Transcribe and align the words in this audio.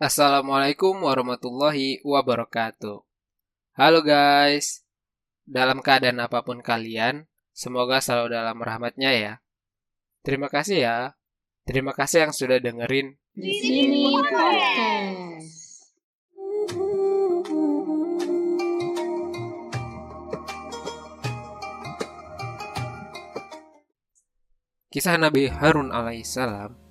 Assalamualaikum 0.00 1.04
warahmatullahi 1.04 2.00
wabarakatuh. 2.00 3.04
Halo 3.76 4.00
guys, 4.00 4.80
dalam 5.44 5.84
keadaan 5.84 6.24
apa 6.24 6.40
pun 6.40 6.64
kalian, 6.64 7.28
semoga 7.52 8.00
selalu 8.00 8.32
dalam 8.32 8.56
rahmatnya 8.64 9.12
ya. 9.12 9.32
Terima 10.24 10.48
kasih 10.48 10.88
ya. 10.88 10.96
Terima 11.68 11.92
kasih 11.92 12.24
yang 12.24 12.32
sudah 12.32 12.56
dengerin. 12.56 13.20
Di 13.36 13.52
sini 13.60 14.16
podcast. 14.16 15.52
Kisah 24.88 25.20
Nabi 25.20 25.52
Harun 25.52 25.92
alaihissalam 25.92 26.89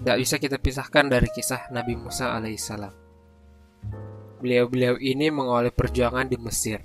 tidak 0.00 0.16
bisa 0.20 0.34
kita 0.42 0.56
pisahkan 0.58 1.06
dari 1.06 1.28
kisah 1.30 1.70
Nabi 1.70 1.94
Musa 1.94 2.34
alaihissalam. 2.34 2.94
Beliau-beliau 4.42 5.00
ini 5.00 5.32
mengawali 5.32 5.72
perjuangan 5.72 6.28
di 6.28 6.36
Mesir. 6.36 6.82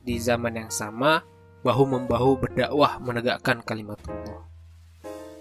Di 0.00 0.16
zaman 0.16 0.54
yang 0.54 0.70
sama, 0.70 1.20
bahu-membahu 1.60 2.40
berdakwah 2.40 3.02
menegakkan 3.02 3.60
kalimat 3.64 4.00
Allah. 4.06 4.46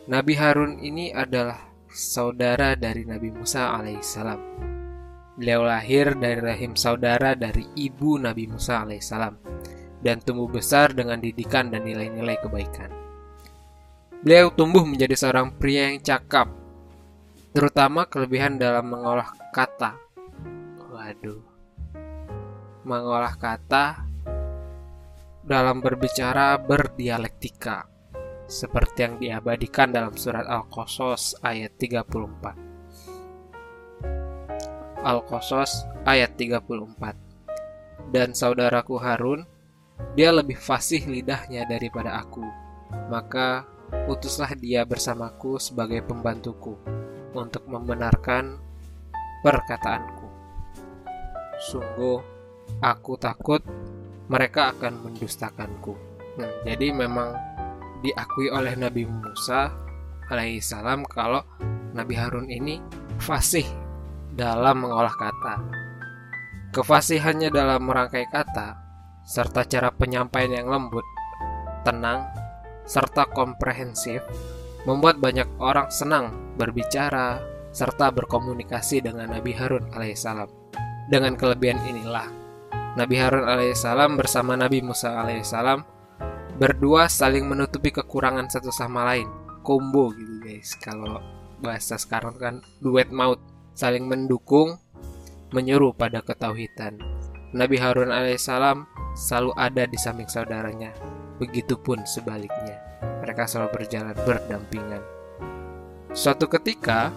Nabi 0.09 0.33
Harun 0.33 0.81
ini 0.81 1.13
adalah 1.13 1.69
saudara 1.93 2.73
dari 2.73 3.05
Nabi 3.05 3.29
Musa 3.29 3.77
alaihissalam. 3.77 4.41
Beliau 5.39 5.63
lahir 5.63 6.19
dari 6.19 6.41
rahim 6.43 6.75
saudara 6.75 7.37
dari 7.37 7.63
ibu 7.77 8.19
Nabi 8.19 8.49
Musa 8.49 8.83
alaihissalam 8.83 9.39
dan 10.03 10.19
tumbuh 10.19 10.51
besar 10.51 10.91
dengan 10.91 11.19
didikan 11.23 11.71
dan 11.71 11.87
nilai-nilai 11.87 12.39
kebaikan. 12.43 12.91
Beliau 14.19 14.51
tumbuh 14.51 14.83
menjadi 14.83 15.15
seorang 15.15 15.55
pria 15.55 15.95
yang 15.95 16.03
cakap, 16.03 16.51
terutama 17.49 18.05
kelebihan 18.05 18.61
dalam 18.61 18.93
mengolah 18.93 19.33
kata. 19.49 19.97
Waduh, 20.89 21.41
mengolah 22.85 23.33
kata 23.37 24.05
dalam 25.41 25.81
berbicara 25.81 26.61
berdialektika, 26.61 27.89
seperti 28.45 28.99
yang 29.01 29.15
diabadikan 29.17 29.89
dalam 29.89 30.13
surat 30.13 30.45
Al-Qasas 30.45 31.41
ayat 31.41 31.73
34. 31.81 32.53
Al-Qasas 35.01 35.87
ayat 36.05 36.37
34. 36.37 38.13
Dan 38.13 38.33
saudaraku 38.37 39.01
Harun, 39.01 39.45
dia 40.13 40.29
lebih 40.29 40.57
fasih 40.57 41.05
lidahnya 41.09 41.65
daripada 41.65 42.21
aku. 42.21 42.45
Maka 43.09 43.65
utuslah 44.05 44.53
dia 44.57 44.85
bersamaku 44.85 45.57
sebagai 45.57 46.05
pembantuku 46.05 46.99
untuk 47.33 47.65
membenarkan 47.69 48.57
perkataanku. 49.43 50.27
Sungguh, 51.69 52.19
aku 52.79 53.13
takut 53.19 53.61
mereka 54.29 54.71
akan 54.77 55.09
mendustakanku. 55.09 55.97
Nah, 56.39 56.51
jadi 56.63 56.93
memang 56.93 57.35
diakui 57.99 58.47
oleh 58.53 58.77
Nabi 58.79 59.03
Musa 59.03 59.73
alaihissalam 60.29 61.03
kalau 61.09 61.41
Nabi 61.91 62.13
Harun 62.15 62.47
ini 62.47 62.79
fasih 63.19 63.65
dalam 64.31 64.85
mengolah 64.85 65.11
kata. 65.11 65.55
Kefasihannya 66.69 67.49
dalam 67.49 67.81
merangkai 67.81 68.29
kata, 68.29 68.77
serta 69.25 69.65
cara 69.65 69.89
penyampaian 69.89 70.63
yang 70.63 70.69
lembut, 70.69 71.03
tenang, 71.81 72.29
serta 72.85 73.25
komprehensif, 73.33 74.21
membuat 74.89 75.21
banyak 75.21 75.45
orang 75.61 75.93
senang 75.93 76.57
berbicara 76.57 77.37
serta 77.69 78.09
berkomunikasi 78.09 79.05
dengan 79.05 79.29
Nabi 79.29 79.53
Harun 79.53 79.93
alaihissalam. 79.93 80.49
Dengan 81.13 81.37
kelebihan 81.37 81.77
inilah, 81.85 82.25
Nabi 82.97 83.15
Harun 83.21 83.45
alaihissalam 83.45 84.17
bersama 84.17 84.57
Nabi 84.57 84.81
Musa 84.81 85.13
alaihissalam 85.21 85.85
berdua 86.57 87.05
saling 87.05 87.45
menutupi 87.45 87.93
kekurangan 87.93 88.49
satu 88.49 88.73
sama 88.73 89.05
lain. 89.13 89.29
Combo 89.61 90.09
gitu 90.17 90.41
guys, 90.41 90.73
kalau 90.81 91.21
bahasa 91.61 92.01
sekarang 92.01 92.33
kan 92.41 92.55
duet 92.81 93.13
maut, 93.13 93.37
saling 93.77 94.09
mendukung, 94.09 94.81
menyeru 95.53 95.93
pada 95.93 96.25
ketauhidan. 96.25 96.97
Nabi 97.53 97.77
Harun 97.77 98.09
alaihissalam 98.09 98.89
selalu 99.13 99.51
ada 99.53 99.85
di 99.85 99.97
samping 100.01 100.29
saudaranya, 100.29 100.89
begitupun 101.37 102.01
sebaliknya. 102.09 102.78
Mereka 103.29 103.45
selalu 103.45 103.69
berjalan 103.77 104.17
berdampingan. 104.25 105.05
Suatu 106.17 106.49
ketika, 106.49 107.13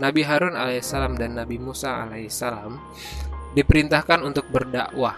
Nabi 0.00 0.24
Harun 0.24 0.56
alaihissalam 0.56 1.12
dan 1.20 1.36
Nabi 1.36 1.60
Musa 1.60 2.08
alaihissalam 2.08 2.80
diperintahkan 3.52 4.24
untuk 4.24 4.48
berdakwah 4.48 5.12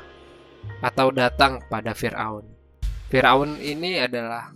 atau 0.83 1.15
datang 1.15 1.63
pada 1.71 1.95
Firaun. 1.95 2.51
Firaun 3.07 3.63
ini 3.63 4.03
adalah 4.03 4.51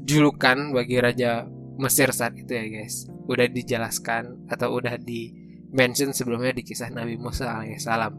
julukan 0.00 0.72
bagi 0.72 0.96
raja 0.96 1.44
Mesir 1.76 2.08
saat 2.16 2.32
itu 2.32 2.48
ya 2.48 2.64
guys. 2.72 3.04
Udah 3.28 3.52
dijelaskan 3.52 4.48
atau 4.48 4.80
udah 4.80 4.96
di 4.96 5.28
mention 5.76 6.16
sebelumnya 6.16 6.56
di 6.56 6.64
kisah 6.64 6.88
Nabi 6.88 7.20
Musa 7.20 7.52
alaihissalam. 7.52 8.16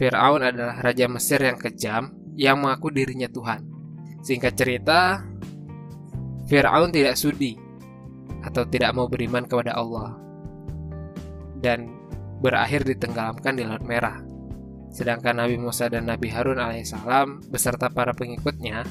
Firaun 0.00 0.40
adalah 0.40 0.80
raja 0.80 1.04
Mesir 1.04 1.44
yang 1.44 1.60
kejam 1.60 2.16
yang 2.32 2.64
mengaku 2.64 2.88
dirinya 2.88 3.28
Tuhan. 3.28 3.75
Singkat 4.26 4.58
cerita, 4.58 5.22
Firaun 6.50 6.90
tidak 6.90 7.14
sudi 7.14 7.54
atau 8.42 8.66
tidak 8.66 8.90
mau 8.90 9.06
beriman 9.06 9.46
kepada 9.46 9.78
Allah 9.78 10.18
dan 11.62 11.94
berakhir 12.42 12.82
ditenggelamkan 12.82 13.54
di 13.54 13.62
Laut 13.62 13.86
Merah. 13.86 14.18
Sedangkan 14.90 15.38
Nabi 15.38 15.54
Musa 15.62 15.86
dan 15.86 16.10
Nabi 16.10 16.26
Harun 16.34 16.58
alaihissalam 16.58 17.46
beserta 17.54 17.86
para 17.86 18.10
pengikutnya, 18.18 18.82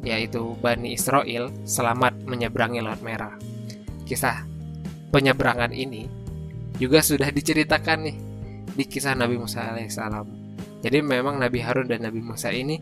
yaitu 0.00 0.56
Bani 0.64 0.96
Israel, 0.96 1.52
selamat 1.68 2.24
menyeberangi 2.24 2.80
Laut 2.80 3.04
Merah. 3.04 3.36
Kisah 4.08 4.48
penyeberangan 5.12 5.76
ini 5.76 6.08
juga 6.80 7.04
sudah 7.04 7.28
diceritakan 7.28 7.98
nih 8.00 8.16
di 8.72 8.84
kisah 8.88 9.12
Nabi 9.12 9.36
Musa 9.36 9.76
alaihissalam. 9.76 10.24
Jadi 10.80 11.04
memang 11.04 11.36
Nabi 11.36 11.60
Harun 11.60 11.84
dan 11.84 12.00
Nabi 12.08 12.24
Musa 12.24 12.48
ini 12.48 12.80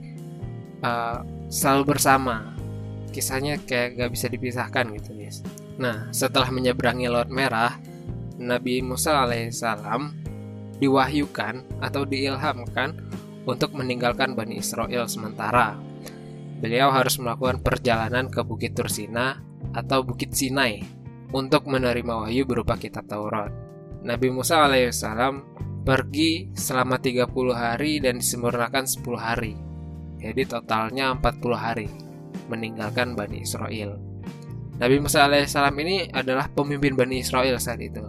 uh, 0.86 1.35
selalu 1.48 1.96
bersama. 1.96 2.54
Kisahnya 3.10 3.56
kayak 3.64 3.96
gak 3.96 4.10
bisa 4.12 4.26
dipisahkan 4.28 4.92
gitu 4.98 5.16
guys. 5.16 5.40
Nah 5.80 6.10
setelah 6.12 6.52
menyeberangi 6.52 7.08
Laut 7.08 7.32
Merah, 7.32 7.80
Nabi 8.36 8.84
Musa 8.84 9.24
alaihissalam 9.24 10.12
diwahyukan 10.76 11.80
atau 11.80 12.04
diilhamkan 12.04 12.92
untuk 13.48 13.72
meninggalkan 13.72 14.36
Bani 14.36 14.60
Israel 14.60 15.08
sementara. 15.08 15.78
Beliau 16.60 16.88
harus 16.92 17.16
melakukan 17.20 17.60
perjalanan 17.60 18.28
ke 18.28 18.40
Bukit 18.44 18.76
Tursina 18.76 19.40
atau 19.72 20.04
Bukit 20.04 20.32
Sinai 20.32 20.80
untuk 21.32 21.68
menerima 21.68 22.26
wahyu 22.26 22.44
berupa 22.44 22.76
kitab 22.76 23.08
Taurat. 23.08 23.52
Nabi 24.04 24.28
Musa 24.30 24.64
alaihissalam 24.64 25.56
pergi 25.86 26.50
selama 26.52 26.98
30 26.98 27.30
hari 27.54 28.02
dan 28.02 28.18
disempurnakan 28.18 28.84
10 28.84 29.16
hari. 29.16 29.54
Jadi 30.20 30.42
totalnya 30.48 31.12
40 31.16 31.56
hari 31.56 31.88
meninggalkan 32.48 33.12
Bani 33.18 33.42
Israel. 33.42 34.00
Nabi 34.76 34.96
Musa 35.00 35.24
alaihissalam 35.24 35.76
ini 35.80 36.12
adalah 36.12 36.52
pemimpin 36.52 36.92
Bani 36.92 37.24
Israel 37.24 37.56
saat 37.56 37.80
itu. 37.80 38.04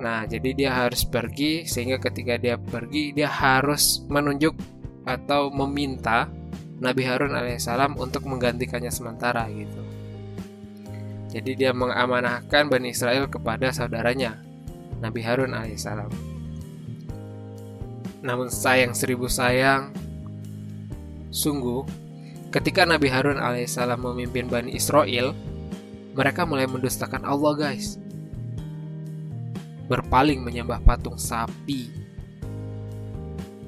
Nah, 0.00 0.24
jadi 0.24 0.56
dia 0.56 0.70
harus 0.72 1.04
pergi 1.04 1.68
sehingga 1.68 2.00
ketika 2.00 2.40
dia 2.40 2.56
pergi 2.56 3.12
dia 3.12 3.28
harus 3.28 4.00
menunjuk 4.08 4.56
atau 5.04 5.52
meminta 5.52 6.30
Nabi 6.80 7.04
Harun 7.04 7.36
alaihissalam 7.36 8.00
untuk 8.00 8.24
menggantikannya 8.24 8.88
sementara 8.88 9.44
gitu. 9.52 9.82
Jadi 11.30 11.52
dia 11.54 11.70
mengamanahkan 11.76 12.72
Bani 12.72 12.90
Israel 12.90 13.28
kepada 13.28 13.70
saudaranya 13.70 14.40
Nabi 14.98 15.20
Harun 15.20 15.52
alaihissalam. 15.52 16.08
Namun 18.24 18.48
sayang 18.48 18.96
seribu 18.96 19.28
sayang, 19.28 19.92
sungguh 21.30 21.86
ketika 22.50 22.82
Nabi 22.82 23.06
Harun 23.10 23.38
alaihissalam 23.38 24.02
memimpin 24.02 24.50
Bani 24.50 24.74
Israel, 24.74 25.32
mereka 26.14 26.42
mulai 26.42 26.66
mendustakan 26.66 27.22
Allah 27.22 27.54
guys 27.54 27.96
berpaling 29.90 30.46
menyembah 30.46 30.78
patung 30.86 31.18
sapi. 31.18 31.90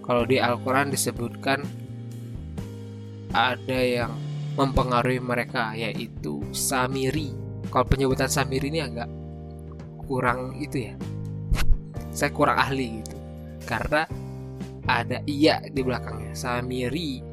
Kalau 0.07 0.23
di 0.23 0.39
Al-Quran 0.39 0.95
disebutkan 0.95 1.67
ada 3.35 3.81
yang 3.83 4.15
mempengaruhi 4.55 5.19
mereka 5.19 5.75
yaitu 5.75 6.47
Samiri. 6.55 7.35
Kalau 7.75 7.87
penyebutan 7.91 8.31
Samiri 8.31 8.71
ini 8.71 8.81
agak 8.87 9.11
kurang 10.07 10.55
itu 10.63 10.91
ya. 10.91 10.95
Saya 12.15 12.31
kurang 12.31 12.55
ahli 12.55 13.03
gitu. 13.03 13.19
Karena 13.67 14.07
ada 14.87 15.23
iya 15.27 15.59
di 15.67 15.81
belakangnya 15.83 16.39
Samiri. 16.39 17.32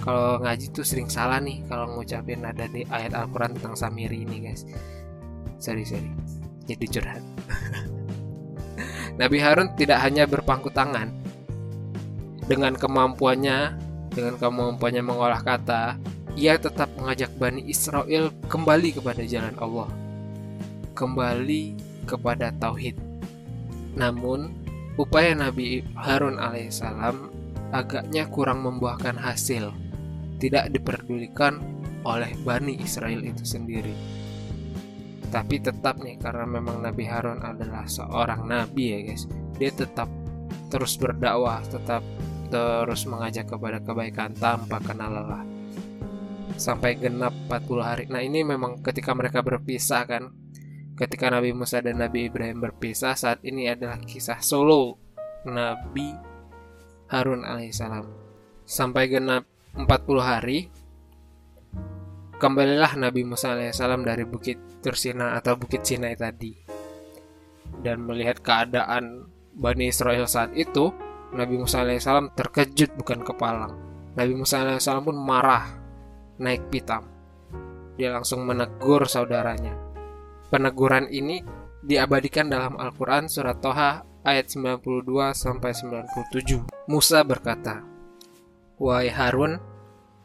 Kalau 0.00 0.40
ngaji 0.40 0.72
tuh 0.72 0.84
sering 0.84 1.12
salah 1.12 1.38
nih 1.44 1.60
kalau 1.68 1.92
ngucapin 1.92 2.40
ada 2.40 2.64
di 2.68 2.88
ayat 2.88 3.12
Al-Quran 3.12 3.56
tentang 3.60 3.76
Samiri 3.76 4.24
ini 4.24 4.48
guys. 4.48 4.64
Sorry 5.60 5.84
sorry. 5.84 6.08
jadi 6.64 6.86
curhat. 6.86 7.24
Nabi 9.20 9.42
Harun 9.42 9.74
tidak 9.76 10.00
hanya 10.00 10.24
berpangku 10.24 10.70
tangan 10.72 11.10
dengan 12.50 12.74
kemampuannya, 12.74 13.78
dengan 14.10 14.34
kemampuannya 14.34 15.02
mengolah 15.06 15.38
kata, 15.38 15.94
ia 16.34 16.58
tetap 16.58 16.90
mengajak 16.98 17.30
Bani 17.38 17.62
Israel 17.70 18.34
kembali 18.50 18.98
kepada 18.98 19.22
jalan 19.22 19.54
Allah, 19.62 19.86
kembali 20.98 21.78
kepada 22.10 22.50
tauhid. 22.58 22.98
Namun, 23.94 24.50
upaya 24.98 25.30
Nabi 25.38 25.86
Harun 25.94 26.42
alaihissalam 26.42 27.30
agaknya 27.70 28.26
kurang 28.26 28.66
membuahkan 28.66 29.14
hasil, 29.14 29.70
tidak 30.40 30.72
diperdulikan 30.72 31.60
oleh 32.08 32.32
Bani 32.40 32.80
Israel 32.80 33.20
itu 33.20 33.44
sendiri. 33.44 33.92
Tapi 35.30 35.62
tetap 35.62 36.00
nih, 36.02 36.18
karena 36.18 36.42
memang 36.42 36.82
Nabi 36.82 37.06
Harun 37.06 37.38
adalah 37.44 37.86
seorang 37.86 38.50
nabi 38.50 38.84
ya 38.90 38.98
guys, 39.06 39.30
dia 39.60 39.70
tetap 39.70 40.10
terus 40.72 40.98
berdakwah, 40.98 41.62
tetap 41.70 42.02
terus 42.50 43.06
mengajak 43.06 43.46
kepada 43.46 43.78
kebaikan 43.78 44.34
tanpa 44.34 44.82
kenal 44.82 45.14
lelah. 45.14 45.46
Sampai 46.58 46.98
genap 46.98 47.30
40 47.46 47.78
hari. 47.78 48.04
Nah 48.10 48.26
ini 48.26 48.42
memang 48.42 48.82
ketika 48.82 49.14
mereka 49.14 49.38
berpisah 49.38 50.02
kan, 50.02 50.34
ketika 50.98 51.30
Nabi 51.30 51.54
Musa 51.54 51.78
dan 51.78 52.02
Nabi 52.02 52.26
Ibrahim 52.26 52.58
berpisah, 52.58 53.14
saat 53.14 53.38
ini 53.46 53.70
adalah 53.70 54.02
kisah 54.02 54.42
solo 54.42 54.98
Nabi 55.46 56.10
Harun 57.06 57.46
alaihissalam. 57.46 58.06
Sampai 58.66 59.06
genap 59.06 59.46
40 59.74 59.86
hari, 60.18 60.66
kembalilah 62.40 62.96
Nabi 62.96 63.22
Musa 63.22 63.54
alaihissalam 63.54 64.02
dari 64.02 64.24
bukit 64.24 64.58
Tursina 64.80 65.36
atau 65.36 65.54
bukit 65.60 65.84
Sinai 65.84 66.16
tadi. 66.16 66.56
Dan 67.70 68.02
melihat 68.02 68.42
keadaan 68.42 69.30
Bani 69.54 69.92
Israel 69.92 70.26
saat 70.26 70.56
itu, 70.56 70.90
Nabi 71.36 71.60
Musa 71.60 71.84
alaihissalam 71.84 72.34
terkejut 72.34 72.96
bukan 72.98 73.22
kepalang. 73.22 73.76
Nabi 74.18 74.34
Musa 74.34 74.64
alaihissalam 74.66 75.06
pun 75.06 75.18
marah, 75.20 75.70
naik 76.42 76.66
pitam. 76.72 77.06
Dia 77.94 78.16
langsung 78.16 78.42
menegur 78.48 79.06
saudaranya. 79.06 79.76
Peneguran 80.50 81.06
ini 81.12 81.44
diabadikan 81.84 82.50
dalam 82.50 82.74
Al-Quran 82.74 83.30
surat 83.30 83.62
Toha 83.62 84.02
ayat 84.24 84.50
92 84.50 85.36
sampai 85.36 85.70
97. 85.76 86.90
Musa 86.90 87.22
berkata, 87.22 87.89
Wahai 88.80 89.12
Harun, 89.12 89.60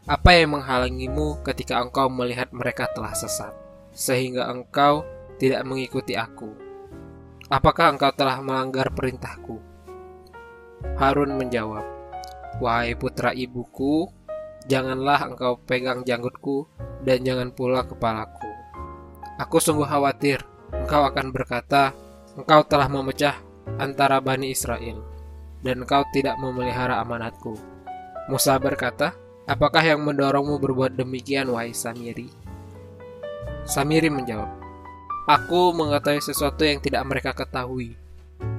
apa 0.07 0.31
yang 0.31 0.56
menghalangimu 0.56 1.44
ketika 1.44 1.75
engkau 1.84 2.07
melihat 2.07 2.48
mereka 2.56 2.88
telah 2.96 3.12
sesat, 3.12 3.52
sehingga 3.92 4.48
engkau 4.48 5.04
tidak 5.36 5.68
mengikuti 5.68 6.16
aku? 6.16 6.56
Apakah 7.52 7.92
engkau 7.92 8.16
telah 8.16 8.40
melanggar 8.40 8.96
perintahku? 8.96 9.60
Harun 10.96 11.36
menjawab, 11.36 11.84
Wahai 12.63 12.96
putra 12.96 13.36
ibuku, 13.36 14.07
janganlah 14.72 15.28
engkau 15.28 15.60
pegang 15.60 16.07
janggutku 16.07 16.72
dan 17.04 17.28
jangan 17.28 17.52
pula 17.52 17.84
kepalaku. 17.84 18.48
Aku 19.36 19.60
sungguh 19.60 19.84
khawatir 19.84 20.48
engkau 20.72 21.04
akan 21.04 21.36
berkata, 21.36 21.92
engkau 22.40 22.63
telah 22.63 22.88
memecah 22.88 23.36
antara 23.84 24.24
Bani 24.24 24.48
Israel, 24.48 25.04
dan 25.60 25.84
engkau 25.84 26.07
tidak 26.16 26.40
memelihara 26.40 27.04
amanatku. 27.04 27.75
Musa 28.25 28.57
berkata, 28.57 29.13
Apakah 29.45 29.86
yang 29.86 30.01
mendorongmu 30.01 30.57
berbuat 30.57 30.98
demikian, 30.98 31.54
wahai 31.54 31.69
Samiri? 31.69 32.25
Samiri 33.69 34.10
menjawab, 34.10 34.50
Aku 35.30 35.74
mengetahui 35.74 36.22
sesuatu 36.22 36.66
yang 36.66 36.81
tidak 36.81 37.06
mereka 37.06 37.33
ketahui. 37.33 37.94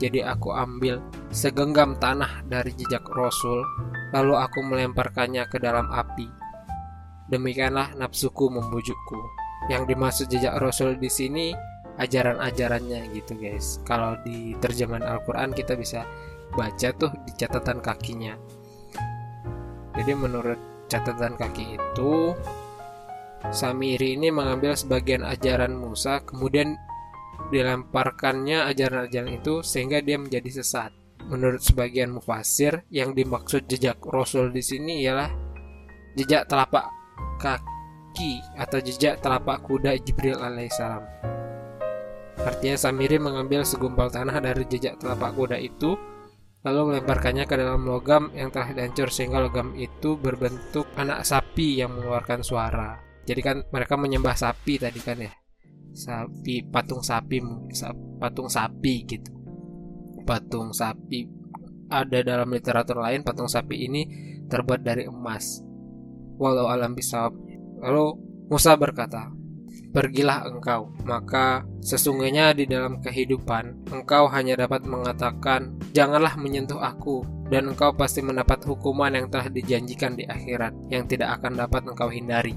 Jadi 0.03 0.23
aku 0.23 0.51
ambil 0.55 0.99
segenggam 1.31 1.95
tanah 1.99 2.43
dari 2.47 2.75
jejak 2.75 3.07
Rasul, 3.11 3.63
lalu 4.11 4.35
aku 4.35 4.63
melemparkannya 4.67 5.47
ke 5.47 5.63
dalam 5.63 5.91
api. 5.91 6.27
Demikianlah 7.31 7.95
nafsuku 7.99 8.51
membujukku. 8.51 9.21
Yang 9.67 9.83
dimaksud 9.91 10.27
jejak 10.31 10.55
Rasul 10.63 10.95
di 10.99 11.11
sini 11.11 11.51
ajaran-ajarannya 11.99 13.11
gitu 13.15 13.35
guys. 13.35 13.83
Kalau 13.83 14.15
di 14.23 14.55
terjemahan 14.63 15.03
Al-Quran 15.03 15.51
kita 15.51 15.75
bisa 15.75 16.07
baca 16.55 16.89
tuh 16.95 17.11
di 17.27 17.33
catatan 17.35 17.83
kakinya. 17.83 18.35
Jadi 19.97 20.13
menurut 20.13 20.61
catatan 20.87 21.35
kaki 21.35 21.81
itu 21.81 22.37
Samiri 23.47 24.19
ini 24.19 24.35
mengambil 24.35 24.75
sebagian 24.75 25.23
ajaran 25.23 25.77
Musa 25.79 26.19
kemudian 26.25 26.75
dilemparkannya 27.55 28.67
ajaran-ajaran 28.67 29.31
itu 29.39 29.63
sehingga 29.63 30.03
dia 30.03 30.19
menjadi 30.19 30.63
sesat. 30.63 30.91
Menurut 31.27 31.63
sebagian 31.63 32.15
mufasir, 32.15 32.87
yang 32.91 33.11
dimaksud 33.15 33.67
jejak 33.67 33.99
Rasul 34.03 34.55
di 34.55 34.63
sini 34.63 35.03
ialah 35.03 35.31
jejak 36.15 36.47
telapak 36.47 36.87
kaki 37.39 38.39
atau 38.59 38.79
jejak 38.79 39.19
telapak 39.23 39.63
kuda 39.67 39.99
Jibril 40.03 40.39
alaihissalam. 40.39 41.03
Artinya 42.47 42.79
Samiri 42.79 43.19
mengambil 43.19 43.67
segumpal 43.67 44.07
tanah 44.07 44.39
dari 44.39 44.63
jejak 44.71 45.03
telapak 45.03 45.35
kuda 45.35 45.59
itu 45.59 45.99
lalu 46.67 46.99
melemparkannya 46.99 47.47
ke 47.47 47.55
dalam 47.55 47.87
logam 47.87 48.35
yang 48.35 48.51
telah 48.51 48.75
dihancur 48.75 49.07
sehingga 49.07 49.39
logam 49.39 49.79
itu 49.79 50.19
berbentuk 50.19 50.91
anak 50.99 51.23
sapi 51.23 51.79
yang 51.79 51.95
mengeluarkan 51.95 52.43
suara. 52.43 52.99
Jadi 53.23 53.41
kan 53.43 53.63
mereka 53.71 53.95
menyembah 53.95 54.35
sapi 54.35 54.75
tadi 54.75 54.99
kan 54.99 55.23
ya. 55.23 55.31
Sapi, 55.95 56.67
patung 56.67 57.07
sapi, 57.07 57.39
patung 58.19 58.51
sapi 58.51 58.95
gitu. 59.07 59.31
Patung 60.27 60.75
sapi 60.75 61.23
ada 61.87 62.19
dalam 62.27 62.51
literatur 62.51 62.99
lain 62.99 63.23
patung 63.23 63.47
sapi 63.47 63.87
ini 63.87 64.03
terbuat 64.51 64.83
dari 64.83 65.07
emas. 65.07 65.63
Walau 66.35 66.67
alam 66.67 66.99
bisa. 66.99 67.31
Lalu 67.79 68.07
Musa 68.51 68.75
berkata, 68.75 69.31
Pergilah 69.97 70.45
engkau, 70.45 70.93
maka 71.09 71.65
sesungguhnya 71.81 72.53
di 72.53 72.69
dalam 72.69 73.01
kehidupan 73.01 73.89
engkau 73.89 74.29
hanya 74.29 74.53
dapat 74.53 74.85
mengatakan, 74.85 75.73
"Janganlah 75.97 76.37
menyentuh 76.37 76.77
aku," 76.77 77.25
dan 77.49 77.73
engkau 77.73 77.97
pasti 77.97 78.21
mendapat 78.21 78.61
hukuman 78.69 79.09
yang 79.09 79.33
telah 79.33 79.49
dijanjikan 79.49 80.13
di 80.13 80.29
akhirat, 80.29 80.77
yang 80.93 81.09
tidak 81.09 81.41
akan 81.41 81.65
dapat 81.65 81.89
engkau 81.89 82.13
hindari. 82.13 82.53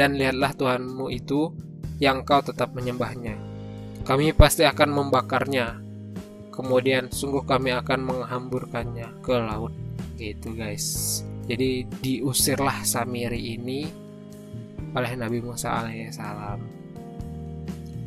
Dan 0.00 0.16
lihatlah 0.16 0.56
Tuhanmu 0.56 1.12
itu, 1.12 1.52
yang 2.00 2.24
engkau 2.24 2.40
tetap 2.40 2.72
menyembahnya. 2.72 3.36
Kami 4.08 4.32
pasti 4.32 4.64
akan 4.64 4.88
membakarnya, 4.88 5.76
kemudian 6.56 7.12
sungguh 7.12 7.44
kami 7.44 7.68
akan 7.76 8.00
menghamburkannya 8.00 9.12
ke 9.20 9.36
laut. 9.36 9.76
Gitu 10.16 10.56
guys. 10.56 11.20
Jadi 11.44 11.84
diusirlah 12.00 12.80
Samiri 12.80 13.60
ini 13.60 13.84
oleh 14.96 15.12
Nabi 15.20 15.44
Musa 15.44 15.84
alaihissalam 15.84 16.77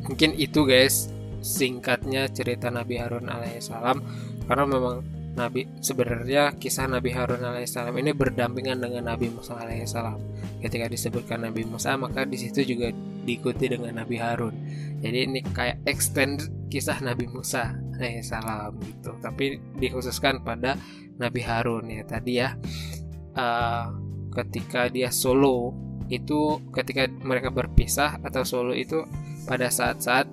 mungkin 0.06 0.34
itu 0.34 0.66
guys 0.66 1.10
singkatnya 1.42 2.30
cerita 2.30 2.70
Nabi 2.70 2.98
Harun 3.02 3.26
alaihissalam 3.26 3.98
karena 4.46 4.64
memang 4.66 5.02
Nabi 5.32 5.64
sebenarnya 5.80 6.52
kisah 6.60 6.84
Nabi 6.84 7.08
Harun 7.16 7.40
alaihissalam 7.40 7.96
ini 7.96 8.12
berdampingan 8.12 8.84
dengan 8.84 9.08
Nabi 9.08 9.32
Musa 9.32 9.56
alaihissalam. 9.56 10.20
Ketika 10.60 10.92
disebutkan 10.92 11.48
Nabi 11.48 11.64
Musa 11.64 11.96
maka 11.96 12.28
di 12.28 12.36
situ 12.36 12.60
juga 12.76 12.92
diikuti 13.24 13.72
dengan 13.72 13.96
Nabi 13.96 14.20
Harun. 14.20 14.52
Jadi 15.00 15.18
ini 15.24 15.40
kayak 15.40 15.88
extend 15.88 16.52
kisah 16.68 17.00
Nabi 17.00 17.24
Musa 17.32 17.72
alaihissalam 17.96 18.76
gitu. 18.84 19.16
Tapi 19.24 19.56
dikhususkan 19.80 20.44
pada 20.44 20.76
Nabi 21.16 21.40
Harun 21.40 21.88
ya 21.88 22.04
tadi 22.04 22.32
ya. 22.36 22.52
Uh, 23.32 23.88
ketika 24.36 24.92
dia 24.92 25.08
solo 25.08 25.72
itu 26.12 26.60
ketika 26.76 27.08
mereka 27.24 27.48
berpisah 27.48 28.20
atau 28.20 28.44
solo 28.44 28.76
itu 28.76 29.08
pada 29.48 29.72
saat-saat 29.72 30.28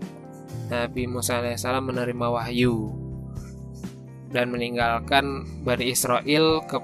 Nabi 0.67 1.07
Musa 1.07 1.39
alaihissalam 1.39 1.87
menerima 1.87 2.27
wahyu 2.29 2.91
dan 4.29 4.53
meninggalkan 4.53 5.47
Bani 5.65 5.89
Israel 5.89 6.61
ke, 6.67 6.77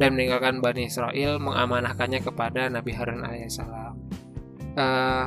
dan 0.00 0.16
meninggalkan 0.16 0.62
Bani 0.62 0.88
Israel 0.88 1.36
mengamanahkannya 1.42 2.24
kepada 2.24 2.72
Nabi 2.72 2.96
Harun 2.96 3.26
alaihissalam. 3.26 3.94
Uh, 4.78 5.26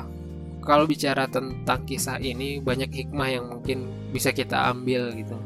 kalau 0.63 0.85
bicara 0.87 1.27
tentang 1.27 1.83
kisah 1.85 2.17
ini 2.21 2.61
banyak 2.63 2.89
hikmah 2.89 3.29
yang 3.29 3.45
mungkin 3.49 3.89
bisa 4.13 4.31
kita 4.31 4.71
ambil 4.71 5.11
gitu 5.13 5.37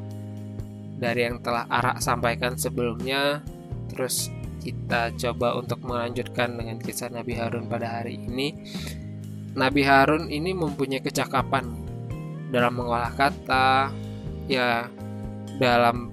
dari 0.99 1.27
yang 1.27 1.43
telah 1.43 1.67
Arak 1.67 1.99
sampaikan 1.99 2.55
sebelumnya 2.55 3.43
terus 3.91 4.31
kita 4.65 5.13
coba 5.13 5.61
untuk 5.61 5.85
melanjutkan 5.85 6.57
dengan 6.57 6.81
kisah 6.81 7.13
Nabi 7.13 7.37
Harun 7.37 7.69
pada 7.69 8.01
hari 8.01 8.17
ini 8.17 8.57
Nabi 9.55 9.87
Harun 9.87 10.27
ini 10.27 10.51
mempunyai 10.51 10.99
kecakapan 10.99 11.63
dalam 12.51 12.75
mengolah 12.75 13.15
kata, 13.15 13.87
ya 14.51 14.91
dalam 15.55 16.11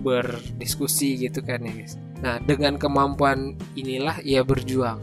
berdiskusi 0.00 1.20
gitu 1.20 1.44
kan 1.44 1.60
ya 1.60 1.72
guys. 1.76 2.00
Nah 2.24 2.40
dengan 2.40 2.80
kemampuan 2.80 3.60
inilah 3.76 4.24
ia 4.24 4.40
berjuang, 4.40 4.98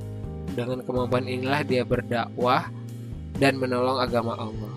dengan 0.57 0.81
kemampuan 0.81 1.29
inilah 1.29 1.61
dia 1.61 1.85
berdakwah 1.85 2.73
dan 3.37 3.61
menolong 3.61 4.01
agama 4.01 4.33
Allah. 4.33 4.73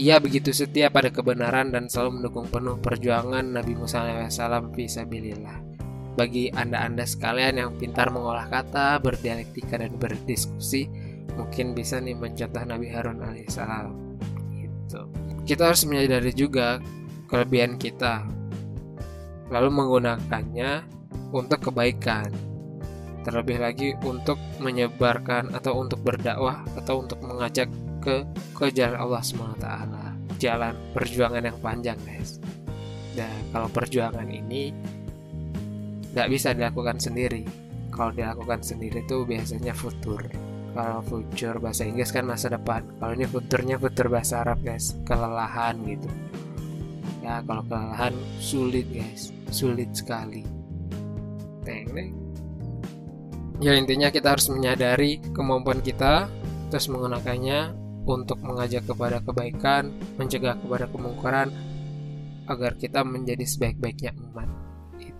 ia 0.00 0.16
begitu 0.16 0.48
setia 0.48 0.88
pada 0.88 1.12
kebenaran 1.12 1.76
dan 1.76 1.84
selalu 1.84 2.24
mendukung 2.24 2.48
penuh 2.48 2.80
perjuangan 2.80 3.44
Nabi 3.44 3.76
Musa 3.76 4.00
alaihissalam 4.00 4.72
fisabilillah. 4.72 5.69
Bagi 6.20 6.52
anda-anda 6.52 7.08
sekalian 7.08 7.56
yang 7.56 7.70
pintar 7.80 8.12
mengolah 8.12 8.44
kata, 8.52 9.00
berdialektika 9.00 9.80
dan 9.80 9.96
berdiskusi, 9.96 10.84
mungkin 11.32 11.72
bisa 11.72 11.96
nih 11.96 12.12
mencontoh 12.12 12.60
Nabi 12.60 12.92
Harun 12.92 13.24
alaihissalam. 13.24 14.20
Gitu. 14.52 15.00
Kita 15.48 15.72
harus 15.72 15.88
menyadari 15.88 16.36
juga 16.36 16.76
kelebihan 17.24 17.80
kita, 17.80 18.28
lalu 19.48 19.72
menggunakannya 19.72 20.84
untuk 21.32 21.72
kebaikan. 21.72 22.28
Terlebih 23.24 23.56
lagi 23.56 23.88
untuk 24.04 24.36
menyebarkan 24.60 25.56
atau 25.56 25.80
untuk 25.80 26.04
berdakwah 26.04 26.60
atau 26.76 27.00
untuk 27.00 27.16
mengajak 27.24 27.72
ke 28.04 28.28
ke 28.52 28.68
jalan 28.76 29.00
Allah 29.00 29.24
SWT 29.24 29.68
jalan 30.40 30.72
perjuangan 30.96 31.44
yang 31.44 31.58
panjang 31.60 32.00
guys 32.08 32.40
dan 33.12 33.28
kalau 33.52 33.68
perjuangan 33.68 34.24
ini 34.32 34.72
nggak 36.14 36.28
bisa 36.30 36.54
dilakukan 36.54 36.98
sendiri. 36.98 37.42
Kalau 37.90 38.14
dilakukan 38.14 38.62
sendiri 38.62 39.02
itu 39.02 39.26
biasanya 39.26 39.74
futur. 39.74 40.22
Kalau 40.70 41.02
future 41.02 41.58
bahasa 41.58 41.82
Inggris 41.82 42.14
kan 42.14 42.24
masa 42.26 42.50
depan. 42.50 42.86
Kalau 43.02 43.12
ini 43.18 43.26
futurnya 43.26 43.76
futur 43.76 44.06
bahasa 44.06 44.46
Arab 44.46 44.62
guys. 44.62 44.94
Kelelahan 45.02 45.82
gitu. 45.84 46.08
Ya 47.20 47.42
kalau 47.42 47.66
kelelahan 47.66 48.14
sulit 48.38 48.86
guys. 48.88 49.34
Sulit 49.50 49.90
sekali. 49.92 50.46
Teng 51.66 51.90
ya 53.60 53.76
intinya 53.76 54.08
kita 54.08 54.32
harus 54.32 54.48
menyadari 54.48 55.20
kemampuan 55.36 55.84
kita 55.84 56.32
terus 56.72 56.88
menggunakannya 56.88 57.76
untuk 58.08 58.40
mengajak 58.40 58.88
kepada 58.88 59.20
kebaikan, 59.20 59.92
mencegah 60.16 60.56
kepada 60.56 60.88
kemungkaran 60.88 61.52
agar 62.48 62.74
kita 62.80 63.04
menjadi 63.04 63.44
sebaik-baiknya 63.44 64.16
umat. 64.16 64.48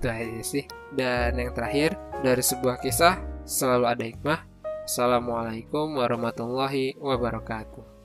Itu 0.00 0.08
aja 0.08 0.40
sih. 0.40 0.64
Dan 0.96 1.36
yang 1.36 1.52
terakhir, 1.52 1.92
dari 2.24 2.40
sebuah 2.40 2.80
kisah 2.80 3.20
selalu 3.44 3.84
ada 3.84 4.00
hikmah. 4.08 4.40
Assalamualaikum 4.88 5.92
warahmatullahi 6.00 6.96
wabarakatuh. 6.96 7.99